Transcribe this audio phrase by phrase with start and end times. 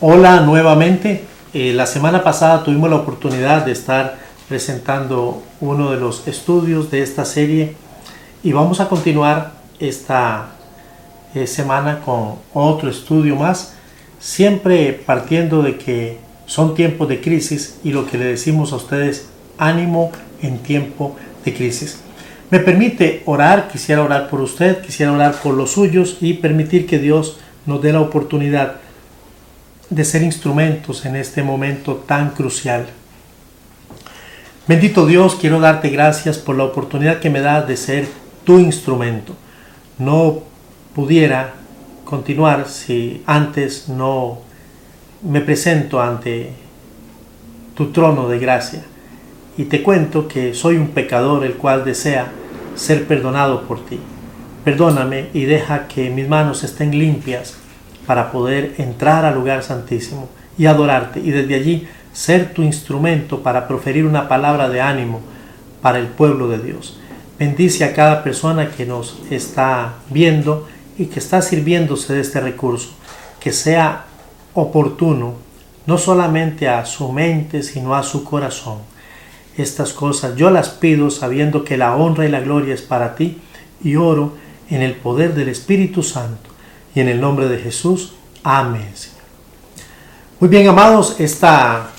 [0.00, 1.24] Hola nuevamente.
[1.54, 4.18] Eh, la semana pasada tuvimos la oportunidad de estar
[4.48, 7.76] presentando uno de los estudios de esta serie
[8.42, 10.48] y vamos a continuar esta
[11.34, 13.74] eh, semana con otro estudio más,
[14.18, 19.28] siempre partiendo de que son tiempos de crisis y lo que le decimos a ustedes,
[19.58, 22.00] ánimo en tiempo de crisis.
[22.50, 26.98] Me permite orar, quisiera orar por usted, quisiera orar por los suyos y permitir que
[26.98, 28.83] Dios nos dé la oportunidad
[29.90, 32.86] de ser instrumentos en este momento tan crucial.
[34.66, 38.08] Bendito Dios, quiero darte gracias por la oportunidad que me das de ser
[38.44, 39.34] tu instrumento.
[39.98, 40.40] No
[40.94, 41.54] pudiera
[42.04, 44.38] continuar si antes no
[45.22, 46.52] me presento ante
[47.74, 48.82] tu trono de gracia
[49.56, 52.32] y te cuento que soy un pecador el cual desea
[52.74, 53.98] ser perdonado por ti.
[54.64, 57.58] Perdóname y deja que mis manos estén limpias
[58.06, 63.66] para poder entrar al lugar santísimo y adorarte y desde allí ser tu instrumento para
[63.66, 65.20] proferir una palabra de ánimo
[65.82, 66.98] para el pueblo de Dios.
[67.38, 72.90] Bendice a cada persona que nos está viendo y que está sirviéndose de este recurso,
[73.40, 74.04] que sea
[74.54, 75.34] oportuno
[75.86, 78.78] no solamente a su mente, sino a su corazón.
[79.56, 83.38] Estas cosas yo las pido sabiendo que la honra y la gloria es para ti
[83.82, 84.34] y oro
[84.70, 86.53] en el poder del Espíritu Santo
[86.94, 88.14] y en el nombre de Jesús.
[88.42, 88.88] Amén.
[90.40, 91.90] Muy bien, amados, esta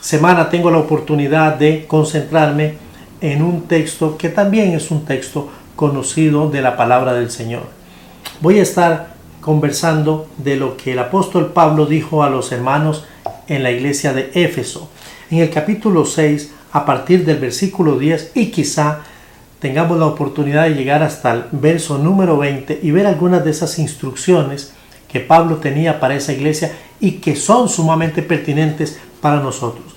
[0.00, 2.74] semana tengo la oportunidad de concentrarme
[3.20, 7.64] en un texto que también es un texto conocido de la palabra del Señor.
[8.40, 13.04] Voy a estar conversando de lo que el apóstol Pablo dijo a los hermanos
[13.48, 14.90] en la iglesia de Éfeso,
[15.30, 19.00] en el capítulo 6, a partir del versículo 10 y quizá
[19.66, 23.80] tengamos la oportunidad de llegar hasta el verso número 20 y ver algunas de esas
[23.80, 24.72] instrucciones
[25.08, 29.96] que Pablo tenía para esa iglesia y que son sumamente pertinentes para nosotros.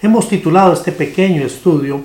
[0.00, 2.00] Hemos titulado este pequeño estudio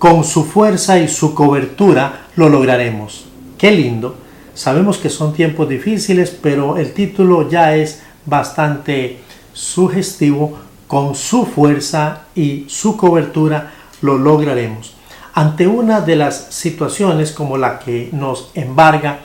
[0.00, 3.26] Con su fuerza y su cobertura lo lograremos.
[3.56, 4.16] Qué lindo.
[4.52, 9.20] Sabemos que son tiempos difíciles, pero el título ya es bastante
[9.52, 10.58] sugestivo.
[10.88, 13.70] Con su fuerza y su cobertura
[14.00, 14.96] lo lograremos
[15.34, 19.20] ante una de las situaciones como la que nos embarga,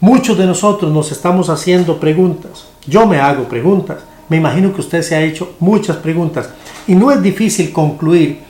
[0.00, 2.66] muchos de nosotros nos estamos haciendo preguntas.
[2.86, 3.98] Yo me hago preguntas.
[4.28, 6.50] Me imagino que usted se ha hecho muchas preguntas.
[6.86, 8.40] Y no es difícil concluir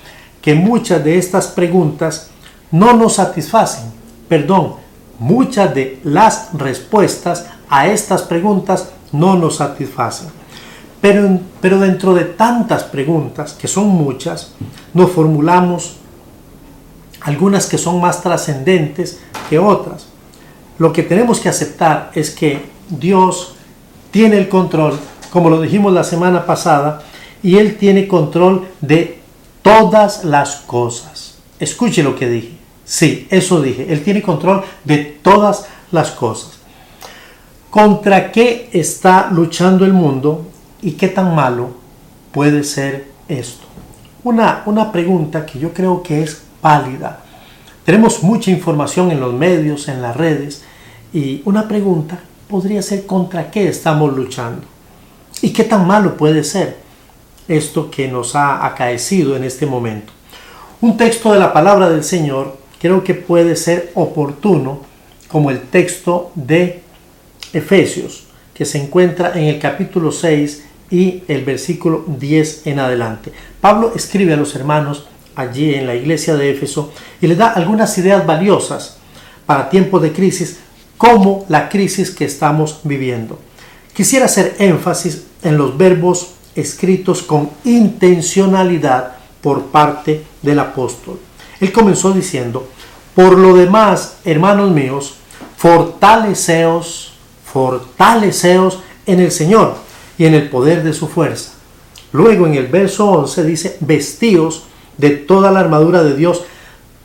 [0.41, 2.31] que muchas de estas preguntas
[2.71, 3.93] no nos satisfacen.
[4.29, 4.75] Perdón,
[5.19, 10.29] muchas de las respuestas a estas preguntas no nos satisfacen.
[11.01, 14.53] Pero, pero dentro de tantas preguntas, que son muchas,
[14.95, 15.97] nos formulamos
[17.29, 20.07] algunas que son más trascendentes que otras.
[20.79, 23.55] Lo que tenemos que aceptar es que Dios
[24.11, 24.99] tiene el control,
[25.31, 27.03] como lo dijimos la semana pasada,
[27.43, 29.21] y Él tiene control de
[29.63, 31.37] todas las cosas.
[31.61, 32.53] Escuche lo que dije.
[32.87, 33.93] Sí, eso dije.
[33.93, 36.53] Él tiene control de todas las cosas.
[37.69, 40.47] ¿Contra qué está luchando el mundo
[40.81, 41.73] y qué tan malo
[42.33, 43.67] puede ser esto?
[44.25, 47.21] Una, una pregunta que yo creo que es pálida.
[47.85, 50.63] Tenemos mucha información en los medios, en las redes,
[51.13, 54.63] y una pregunta podría ser contra qué estamos luchando
[55.41, 56.77] y qué tan malo puede ser
[57.47, 60.13] esto que nos ha acaecido en este momento.
[60.81, 64.83] Un texto de la palabra del Señor creo que puede ser oportuno
[65.29, 66.83] como el texto de
[67.53, 73.33] Efesios, que se encuentra en el capítulo 6 y el versículo 10 en adelante.
[73.61, 75.07] Pablo escribe a los hermanos
[75.39, 78.99] allí en la iglesia de Éfeso y le da algunas ideas valiosas
[79.47, 80.59] para tiempos de crisis
[80.99, 83.39] como la crisis que estamos viviendo.
[83.95, 91.21] Quisiera hacer énfasis en los verbos escritos con intencionalidad por parte del apóstol.
[91.61, 92.69] Él comenzó diciendo,
[93.15, 95.15] por lo demás, hermanos míos,
[95.57, 99.77] fortaleceos, fortaleceos en el Señor
[100.19, 101.53] y en el poder de su fuerza.
[102.11, 104.65] Luego en el verso 11 dice, vestíos
[104.99, 106.43] de toda la armadura de Dios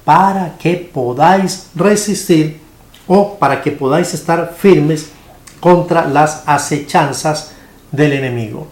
[0.03, 2.59] para que podáis resistir
[3.07, 5.11] o para que podáis estar firmes
[5.59, 7.53] contra las acechanzas
[7.91, 8.67] del enemigo.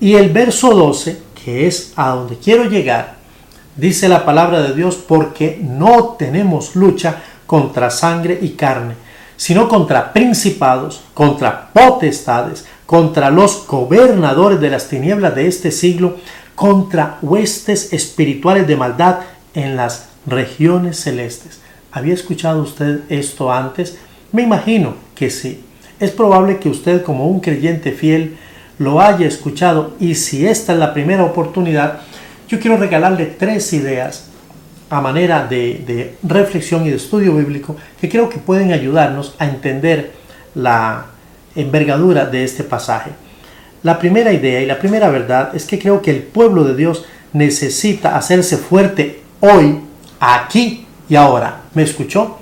[0.00, 3.16] Y el verso 12, que es a donde quiero llegar,
[3.76, 7.16] dice la palabra de Dios, porque no tenemos lucha
[7.46, 8.94] contra sangre y carne,
[9.36, 16.16] sino contra principados, contra potestades, contra los gobernadores de las tinieblas de este siglo,
[16.60, 19.20] contra huestes espirituales de maldad
[19.54, 21.58] en las regiones celestes.
[21.90, 23.96] ¿Había escuchado usted esto antes?
[24.30, 25.64] Me imagino que sí.
[26.00, 28.36] Es probable que usted como un creyente fiel
[28.76, 32.00] lo haya escuchado y si esta es la primera oportunidad,
[32.46, 34.28] yo quiero regalarle tres ideas
[34.90, 40.12] a manera de, reflexión y de estudio bíblico que creo que pueden ayudarnos a entender
[40.54, 41.06] la
[41.56, 43.12] envergadura de este pasaje.
[43.82, 47.06] La primera idea y la primera verdad es que creo que el pueblo de Dios
[47.32, 49.80] necesita hacerse fuerte hoy,
[50.18, 51.62] aquí y ahora.
[51.74, 52.38] ¿Me escuchó?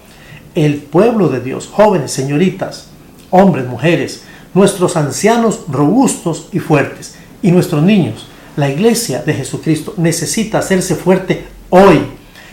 [0.56, 2.88] El pueblo de Dios, jóvenes, señoritas,
[3.30, 8.26] hombres, mujeres, nuestros ancianos robustos y fuertes, y nuestros niños,
[8.56, 12.00] la iglesia de Jesucristo necesita hacerse fuerte hoy,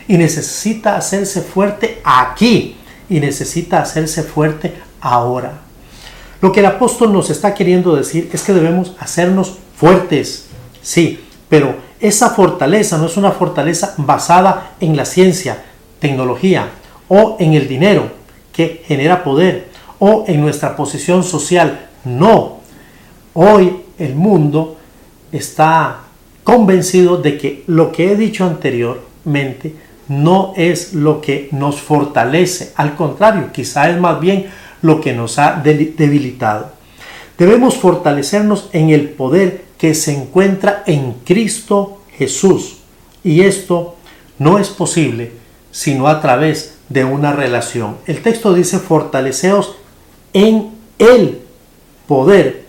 [0.07, 2.75] y necesita hacerse fuerte aquí,
[3.09, 5.64] y necesita hacerse fuerte ahora.
[6.41, 10.47] Lo que el apóstol nos está queriendo decir es que debemos hacernos fuertes,
[10.81, 15.63] sí, pero esa fortaleza no es una fortaleza basada en la ciencia,
[15.99, 16.69] tecnología
[17.07, 18.09] o en el dinero
[18.53, 21.87] que genera poder o en nuestra posición social.
[22.03, 22.59] No.
[23.33, 24.77] Hoy el mundo
[25.31, 26.01] está
[26.43, 29.75] convencido de que lo que he dicho anteriormente
[30.07, 32.71] no es lo que nos fortalece.
[32.75, 34.47] Al contrario, quizá es más bien
[34.85, 36.71] lo que nos ha debilitado.
[37.37, 42.77] Debemos fortalecernos en el poder que se encuentra en Cristo Jesús.
[43.23, 43.95] Y esto
[44.39, 45.45] no es posible
[45.75, 47.97] sino a través de una relación.
[48.07, 49.75] El texto dice fortaleceos
[50.31, 51.41] en el
[52.07, 52.63] poder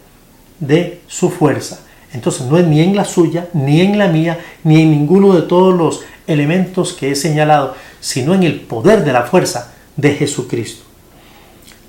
[0.58, 1.82] de su fuerza.
[2.12, 5.42] Entonces no es ni en la suya, ni en la mía, ni en ninguno de
[5.42, 10.85] todos los elementos que he señalado, sino en el poder de la fuerza de Jesucristo.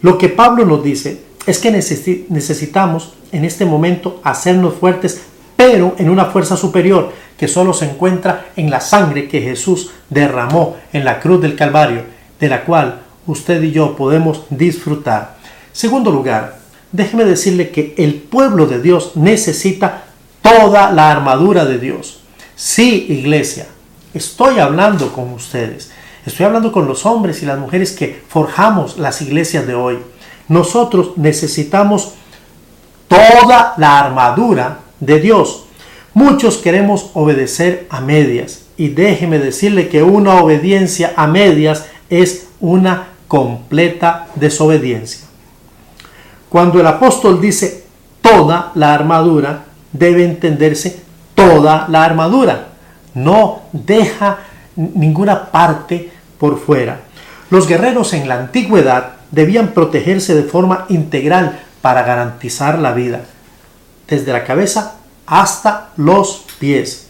[0.01, 5.21] Lo que Pablo nos dice es que necesitamos en este momento hacernos fuertes,
[5.55, 10.75] pero en una fuerza superior que solo se encuentra en la sangre que Jesús derramó
[10.93, 12.03] en la cruz del Calvario,
[12.39, 15.37] de la cual usted y yo podemos disfrutar.
[15.71, 16.59] Segundo lugar,
[16.91, 20.05] déjeme decirle que el pueblo de Dios necesita
[20.41, 22.21] toda la armadura de Dios.
[22.55, 23.67] Sí, iglesia,
[24.13, 25.91] estoy hablando con ustedes.
[26.27, 29.99] Estoy hablando con los hombres y las mujeres que forjamos las iglesias de hoy.
[30.49, 32.15] Nosotros necesitamos
[33.07, 35.67] toda la armadura de Dios.
[36.13, 43.07] Muchos queremos obedecer a medias y déjeme decirle que una obediencia a medias es una
[43.29, 45.21] completa desobediencia.
[46.49, 47.85] Cuando el apóstol dice
[48.19, 49.63] toda la armadura,
[49.93, 50.99] debe entenderse
[51.35, 52.67] toda la armadura.
[53.13, 54.39] No deja
[54.75, 57.01] ninguna parte por fuera.
[57.49, 63.21] Los guerreros en la antigüedad debían protegerse de forma integral para garantizar la vida,
[64.07, 64.95] desde la cabeza
[65.25, 67.07] hasta los pies.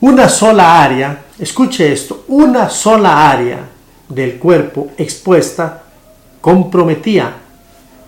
[0.00, 3.60] Una sola área, escuche esto, una sola área
[4.08, 5.82] del cuerpo expuesta
[6.40, 7.32] comprometía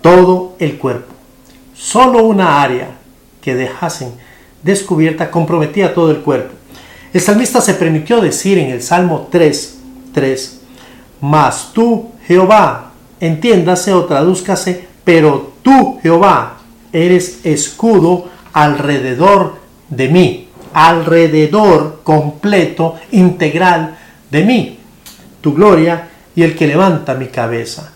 [0.03, 1.15] todo el cuerpo.
[1.75, 2.91] Solo una área
[3.41, 4.13] que dejasen
[4.63, 6.56] descubierta comprometía todo el cuerpo.
[7.17, 9.79] El salmista se permitió decir en el Salmo 3,
[10.13, 10.61] 3,
[11.23, 16.59] Mas tú, Jehová, entiéndase o tradúzcase, pero tú, Jehová,
[16.93, 19.55] eres escudo alrededor
[19.89, 23.97] de mí, alrededor completo, integral
[24.31, 24.79] de mí.
[25.41, 27.95] Tu gloria y el que levanta mi cabeza.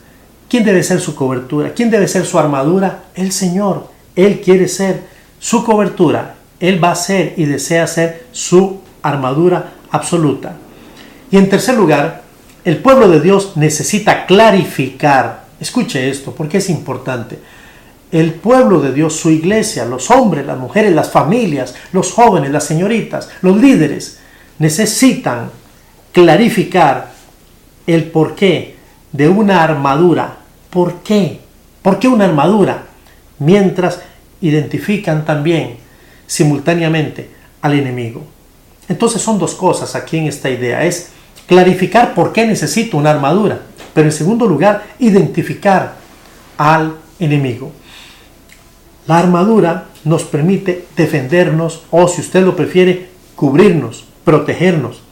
[0.48, 1.74] ¿Quién debe ser su cobertura?
[1.74, 3.02] ¿Quién debe ser su armadura?
[3.14, 3.88] El Señor.
[4.16, 5.02] Él quiere ser
[5.38, 6.36] su cobertura.
[6.58, 10.56] Él va a ser y desea ser su armadura absoluta.
[11.30, 12.22] Y en tercer lugar,
[12.64, 17.38] el pueblo de Dios necesita clarificar, escuche esto porque es importante,
[18.12, 22.64] el pueblo de Dios, su iglesia, los hombres, las mujeres, las familias, los jóvenes, las
[22.64, 24.18] señoritas, los líderes,
[24.58, 25.50] necesitan
[26.12, 27.12] clarificar
[27.86, 28.76] el porqué
[29.12, 30.38] de una armadura.
[30.70, 31.40] ¿Por qué?
[31.82, 32.84] ¿Por qué una armadura?
[33.38, 34.00] Mientras
[34.40, 35.76] identifican también
[36.26, 37.30] simultáneamente
[37.62, 38.24] al enemigo.
[38.90, 40.84] Entonces son dos cosas aquí en esta idea.
[40.84, 41.10] Es
[41.46, 43.62] clarificar por qué necesito una armadura,
[43.94, 45.94] pero en segundo lugar, identificar
[46.58, 47.70] al enemigo.
[49.06, 55.02] La armadura nos permite defendernos o, si usted lo prefiere, cubrirnos, protegernos.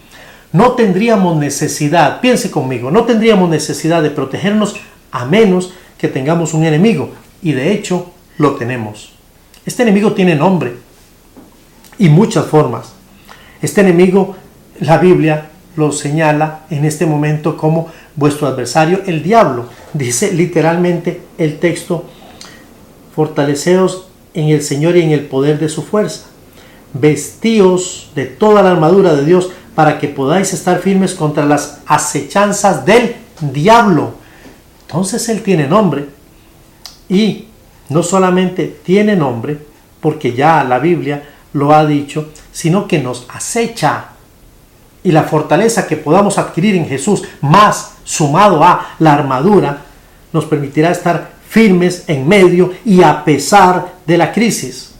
[0.52, 4.74] No tendríamos necesidad, piense conmigo, no tendríamos necesidad de protegernos
[5.12, 7.10] a menos que tengamos un enemigo.
[7.42, 9.12] Y de hecho lo tenemos.
[9.64, 10.74] Este enemigo tiene nombre
[11.96, 12.97] y muchas formas.
[13.60, 14.36] Este enemigo,
[14.80, 19.66] la Biblia lo señala en este momento como vuestro adversario, el diablo.
[19.92, 22.04] Dice literalmente el texto,
[23.14, 26.26] fortaleceos en el Señor y en el poder de su fuerza.
[26.92, 32.84] Vestíos de toda la armadura de Dios para que podáis estar firmes contra las acechanzas
[32.84, 34.14] del diablo.
[34.86, 36.06] Entonces Él tiene nombre.
[37.08, 37.46] Y
[37.88, 39.58] no solamente tiene nombre,
[40.00, 44.10] porque ya la Biblia lo ha dicho, sino que nos acecha.
[45.02, 49.82] Y la fortaleza que podamos adquirir en Jesús, más sumado a la armadura,
[50.32, 54.94] nos permitirá estar firmes en medio y a pesar de la crisis.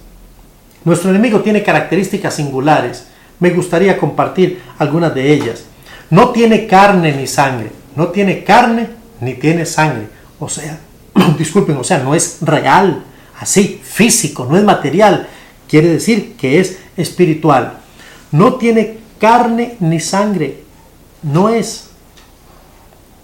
[0.85, 3.07] Nuestro enemigo tiene características singulares.
[3.41, 5.65] Me gustaría compartir algunas de ellas.
[6.11, 7.71] No tiene carne ni sangre.
[7.95, 8.89] No tiene carne
[9.21, 10.09] ni tiene sangre.
[10.39, 10.79] O sea,
[11.39, 13.03] disculpen, o sea, no es real,
[13.39, 15.29] así, físico, no es material.
[15.69, 17.79] Quiere decir que es espiritual.
[18.33, 20.63] No tiene carne ni sangre.
[21.23, 21.89] No es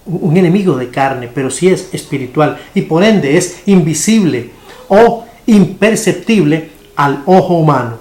[0.06, 4.50] un enemigo de carne, pero sí es espiritual y por ende es invisible
[4.88, 7.98] o imperceptible al ojo humano.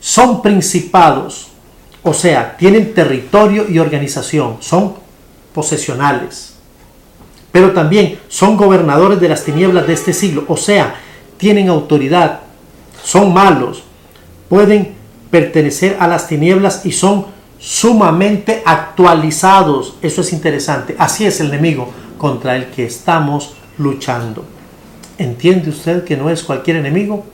[0.00, 1.48] Son principados,
[2.02, 4.94] o sea, tienen territorio y organización, son
[5.54, 6.54] posesionales,
[7.50, 10.96] pero también son gobernadores de las tinieblas de este siglo, o sea,
[11.38, 12.41] tienen autoridad,
[13.02, 13.84] son malos,
[14.48, 14.94] pueden
[15.30, 17.26] pertenecer a las tinieblas y son
[17.58, 19.96] sumamente actualizados.
[20.02, 20.94] Eso es interesante.
[20.98, 24.44] Así es el enemigo contra el que estamos luchando.
[25.18, 27.24] ¿Entiende usted que no es cualquier enemigo?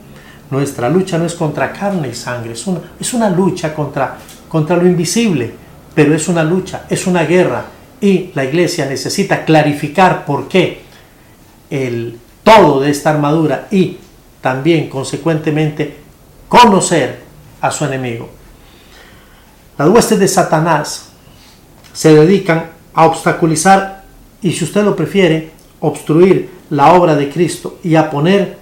[0.51, 4.77] Nuestra lucha no es contra carne y sangre, es una, es una lucha contra, contra
[4.77, 5.53] lo invisible,
[5.93, 7.65] pero es una lucha, es una guerra
[8.01, 10.81] y la iglesia necesita clarificar por qué
[11.69, 13.97] el todo de esta armadura y
[14.41, 15.97] también consecuentemente
[16.47, 17.23] conocer
[17.61, 18.29] a su enemigo.
[19.77, 21.09] Las huestes de Satanás
[21.93, 24.03] se dedican a obstaculizar
[24.41, 28.57] y si usted lo prefiere, obstruir la obra de Cristo y a poner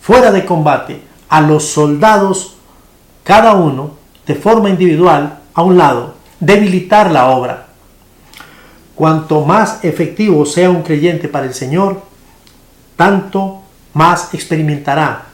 [0.00, 2.56] fuera de combate a los soldados,
[3.24, 3.92] cada uno
[4.26, 7.66] de forma individual, a un lado, debilitar la obra.
[8.94, 12.02] Cuanto más efectivo sea un creyente para el Señor,
[12.96, 13.59] tanto
[13.94, 15.26] más experimentará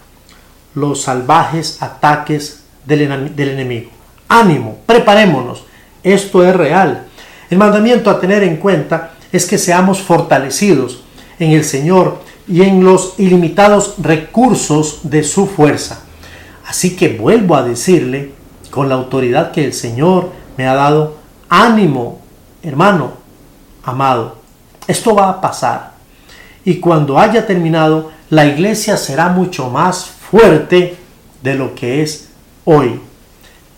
[0.75, 3.91] los salvajes ataques del, enemigo
[4.29, 5.65] ánimo, preparémonos.
[6.03, 7.07] Esto es real.
[7.51, 11.03] El mandamiento a tener en cuenta es que seamos fortalecidos
[11.39, 16.01] en el Señor y en los ilimitados recursos de su fuerza.
[16.67, 18.33] Así que vuelvo a decirle,
[18.71, 21.17] con la autoridad que el Señor me ha dado,
[21.49, 22.21] ánimo,
[22.63, 23.13] hermano,
[23.85, 24.37] amado.
[24.87, 25.93] Esto va a pasar.
[26.65, 30.97] Y cuando haya terminado, la iglesia será mucho más fuerte
[31.43, 32.29] de lo que es
[32.65, 33.01] hoy.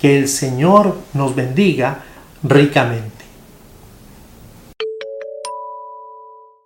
[0.01, 2.05] Que el Señor nos bendiga
[2.43, 3.18] ricamente.